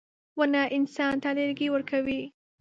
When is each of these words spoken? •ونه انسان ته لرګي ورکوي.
•ونه 0.37 0.61
انسان 0.77 1.15
ته 1.23 1.29
لرګي 1.37 1.67
ورکوي. 1.71 2.21